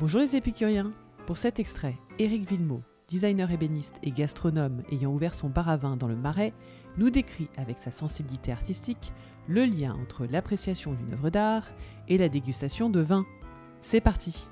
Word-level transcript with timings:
Bonjour 0.00 0.20
les 0.20 0.36
épicuriens 0.36 0.92
Pour 1.26 1.38
cet 1.38 1.58
extrait, 1.58 1.98
Éric 2.20 2.48
Villemot, 2.48 2.82
designer 3.08 3.50
ébéniste 3.50 3.96
et 4.04 4.12
gastronome 4.12 4.84
ayant 4.92 5.12
ouvert 5.12 5.34
son 5.34 5.48
bar 5.48 5.68
à 5.68 5.76
vin 5.76 5.96
dans 5.96 6.06
le 6.06 6.14
Marais, 6.14 6.52
nous 6.98 7.10
décrit 7.10 7.48
avec 7.56 7.80
sa 7.80 7.90
sensibilité 7.90 8.52
artistique 8.52 9.12
le 9.48 9.64
lien 9.64 9.96
entre 10.00 10.24
l'appréciation 10.24 10.92
d'une 10.92 11.14
œuvre 11.14 11.30
d'art 11.30 11.66
et 12.06 12.16
la 12.16 12.28
dégustation 12.28 12.90
de 12.90 13.00
vin. 13.00 13.26
C'est 13.80 14.00
parti 14.00 14.46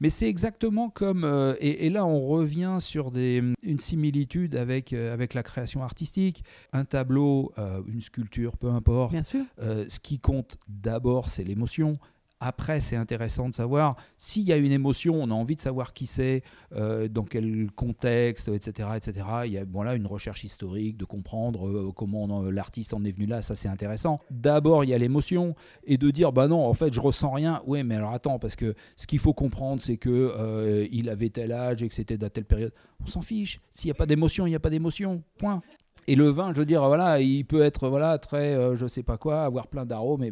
Mais 0.00 0.08
c'est 0.08 0.28
exactement 0.28 0.88
comme, 0.88 1.24
euh, 1.24 1.54
et, 1.60 1.86
et 1.86 1.90
là 1.90 2.06
on 2.06 2.26
revient 2.26 2.78
sur 2.80 3.10
des, 3.10 3.42
une 3.62 3.78
similitude 3.78 4.56
avec, 4.56 4.92
euh, 4.92 5.12
avec 5.12 5.34
la 5.34 5.42
création 5.42 5.82
artistique. 5.82 6.42
Un 6.72 6.84
tableau, 6.84 7.52
euh, 7.58 7.82
une 7.86 8.00
sculpture, 8.00 8.56
peu 8.56 8.68
importe. 8.68 9.12
Bien 9.12 9.22
sûr. 9.22 9.44
Ce 9.58 10.00
qui 10.00 10.18
compte 10.18 10.56
d'abord, 10.68 11.28
c'est 11.28 11.44
l'émotion. 11.44 11.98
Après, 12.40 12.80
c'est 12.80 12.96
intéressant 12.96 13.50
de 13.50 13.54
savoir 13.54 13.96
s'il 14.16 14.44
y 14.44 14.52
a 14.52 14.56
une 14.56 14.72
émotion, 14.72 15.14
on 15.14 15.30
a 15.30 15.34
envie 15.34 15.56
de 15.56 15.60
savoir 15.60 15.92
qui 15.92 16.06
c'est, 16.06 16.42
euh, 16.74 17.06
dans 17.06 17.24
quel 17.24 17.70
contexte, 17.76 18.48
etc., 18.48 18.88
etc. 18.96 19.26
Il 19.44 19.52
y 19.52 19.58
a 19.58 19.66
bon, 19.66 19.82
là, 19.82 19.94
une 19.94 20.06
recherche 20.06 20.42
historique, 20.42 20.96
de 20.96 21.04
comprendre 21.04 21.68
euh, 21.68 21.92
comment 21.94 22.42
l'artiste 22.50 22.94
en 22.94 23.04
est 23.04 23.12
venu 23.12 23.26
là, 23.26 23.42
ça 23.42 23.54
c'est 23.54 23.68
intéressant. 23.68 24.20
D'abord, 24.30 24.84
il 24.84 24.90
y 24.90 24.94
a 24.94 24.98
l'émotion, 24.98 25.54
et 25.84 25.98
de 25.98 26.10
dire, 26.10 26.32
bah 26.32 26.48
non, 26.48 26.64
en 26.64 26.72
fait, 26.72 26.94
je 26.94 27.00
ressens 27.00 27.30
rien. 27.30 27.62
Oui, 27.66 27.82
mais 27.84 27.96
alors 27.96 28.12
attends, 28.12 28.38
parce 28.38 28.56
que 28.56 28.74
ce 28.96 29.06
qu'il 29.06 29.18
faut 29.18 29.34
comprendre, 29.34 29.82
c'est 29.82 29.98
que 29.98 30.10
euh, 30.10 30.86
il 30.90 31.10
avait 31.10 31.28
tel 31.28 31.52
âge 31.52 31.82
et 31.82 31.88
que 31.88 31.94
c'était 31.94 32.22
à 32.24 32.30
telle 32.30 32.46
période. 32.46 32.72
On 33.02 33.06
s'en 33.06 33.22
fiche. 33.22 33.60
S'il 33.70 33.88
n'y 33.88 33.92
a 33.92 33.94
pas 33.94 34.06
d'émotion, 34.06 34.46
il 34.46 34.50
n'y 34.50 34.56
a 34.56 34.60
pas 34.60 34.70
d'émotion. 34.70 35.22
Point. 35.38 35.62
Et 36.06 36.16
le 36.16 36.28
vin, 36.28 36.52
je 36.52 36.58
veux 36.58 36.66
dire, 36.66 36.86
voilà, 36.86 37.20
il 37.20 37.44
peut 37.44 37.62
être 37.62 37.88
voilà 37.88 38.18
très, 38.18 38.54
euh, 38.54 38.76
je 38.76 38.86
sais 38.86 39.02
pas 39.02 39.16
quoi, 39.18 39.42
avoir 39.42 39.68
plein 39.68 39.86
d'arômes, 39.86 40.24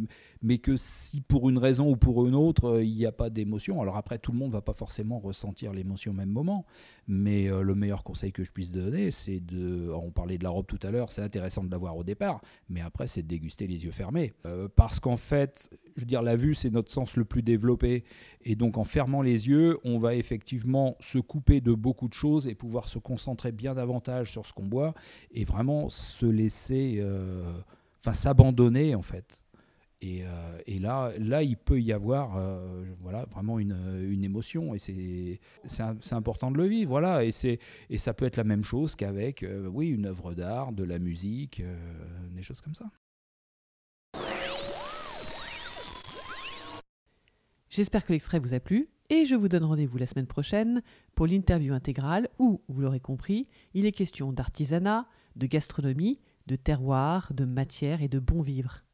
mais, 0.43 0.59
que 0.59 0.77
si 0.77 1.21
pour 1.21 1.49
une 1.49 1.59
raison 1.59 1.91
ou 1.91 1.97
pour 1.97 2.27
une 2.27 2.35
autre, 2.35 2.77
euh, 2.77 2.85
il 2.85 2.95
n'y 2.95 3.07
a 3.07 3.13
pas 3.13 3.31
d'émotion. 3.31 3.81
Alors 3.81 3.97
après, 3.97 4.19
tout 4.19 4.33
le 4.33 4.39
monde 4.39 4.53
va 4.53 4.61
pas 4.61 4.73
forcément 4.73 5.19
ressentir 5.19 5.73
l'émotion 5.73 6.13
au 6.13 6.15
même 6.15 6.31
moment, 6.31 6.65
mais 7.07 7.49
euh, 7.49 7.63
le 7.63 7.75
meilleur 7.75 8.03
conseil 8.03 8.33
que 8.33 8.45
je 8.45 8.53
puisse 8.53 8.73
donner, 8.73 9.11
c'est 9.11 9.41
de, 9.41 9.91
on 9.93 10.11
parlait 10.11 10.39
de 10.39 10.45
la 10.45 10.51
robe 10.51 10.67
tout 10.67 10.81
à 10.83 10.91
l'heure, 10.91 11.11
c'est 11.13 11.23
intéressant 11.23 11.63
de 11.65 11.71
l'avoir 11.71 11.97
au 11.97 12.05
départ, 12.05 12.41
mais 12.69 12.81
après, 12.81 13.07
c'est 13.07 13.23
de 13.23 13.29
déguster 13.29 13.67
les 13.67 13.85
yeux 13.85 13.93
fermés, 13.93 14.33
Euh, 14.47 14.69
parce 14.75 15.01
qu'en 15.01 15.17
fait, 15.17 15.71
je 15.99 16.03
veux 16.03 16.07
dire, 16.07 16.23
la 16.23 16.37
vue, 16.37 16.55
c'est 16.55 16.71
notre 16.71 16.93
sens 16.93 17.17
le 17.17 17.25
plus 17.25 17.43
développé, 17.43 18.05
et 18.43 18.55
donc 18.55 18.79
en 18.79 18.85
fermant 18.85 19.21
les 19.21 19.49
yeux, 19.49 19.79
on 19.85 19.99
va 19.99 20.15
effectivement 20.15 20.97
se 21.01 21.19
couper 21.19 21.61
de 21.61 21.75
beaucoup 21.75 22.09
de 22.09 22.15
choses 22.15 22.47
et 22.47 22.55
pouvoir 22.55 22.89
se 22.89 22.99
concentrer 22.99 23.51
bien 23.51 23.75
davantage 23.75 24.31
sur 24.31 24.47
ce 24.47 24.53
qu'on 24.53 24.67
boit 24.67 24.95
et 25.33 25.45
vraiment 25.45 25.89
se 25.89 26.25
laisser, 26.27 26.99
euh, 27.01 27.53
enfin 27.99 28.13
s'abandonner 28.13 28.95
en 28.95 29.03
fait. 29.03 29.43
Et, 30.01 30.23
euh, 30.23 30.59
et 30.67 30.79
là, 30.79 31.13
là, 31.19 31.43
il 31.43 31.57
peut 31.57 31.81
y 31.81 31.93
avoir 31.93 32.37
euh, 32.37 32.85
voilà, 33.01 33.25
vraiment 33.33 33.59
une, 33.59 33.77
une 34.09 34.23
émotion 34.23 34.73
et 34.73 34.79
c'est 34.79 36.13
important 36.13 36.53
de 36.53 36.59
le 36.59 36.67
vivre. 36.67 36.91
Voilà, 36.91 37.25
et, 37.25 37.31
et 37.91 37.99
ça 37.99 38.15
peut 38.15 38.25
être 38.25 38.37
la 38.37 38.45
même 38.45 38.63
chose 38.63 38.95
qu'avec 38.95 39.45
oui, 39.73 39.89
une 39.89 40.07
œuvre 40.07 40.35
d'art, 40.35 40.71
de 40.71 40.85
la 40.85 41.01
musique, 41.01 41.61
des 42.31 42.43
choses 42.43 42.61
comme 42.61 42.77
ça. 42.77 42.89
J'espère 47.71 48.05
que 48.05 48.13
l'extrait 48.13 48.39
vous 48.39 48.55
a 48.55 48.61
plu 48.61 48.87
et 49.11 49.27
je 49.27 49.35
vous 49.35 49.49
donne 49.49 49.65
rendez-vous 49.65 49.99
la 49.99 50.07
semaine 50.07 50.27
prochaine 50.27 50.83
pour 51.15 51.27
l'interview 51.27 51.75
intégrale 51.75 52.29
où, 52.39 52.63
vous 52.69 52.81
l'aurez 52.81 53.01
compris, 53.01 53.47
il 53.75 53.85
est 53.85 53.93
question 53.93 54.33
d'artisanat, 54.33 55.07
de 55.37 55.47
gastronomie, 55.47 56.21
de 56.47 56.57
terroir, 56.57 57.33
de 57.35 57.45
matière 57.45 58.03
et 58.03 58.09
de 58.09 58.19
bon 58.19 58.41
vivre. 58.41 58.85